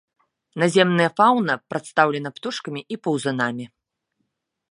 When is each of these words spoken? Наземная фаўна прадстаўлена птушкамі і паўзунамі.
Наземная 0.61 1.09
фаўна 1.19 1.53
прадстаўлена 1.73 2.29
птушкамі 2.37 2.81
і 2.95 2.99
паўзунамі. 3.09 3.65